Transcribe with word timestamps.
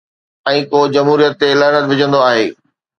۽ 0.51 0.57
ڪو 0.71 0.79
جمهوريت 0.95 1.39
تي 1.45 1.49
لعنت 1.61 1.85
وجهندو 1.95 2.27
آهي. 2.33 2.45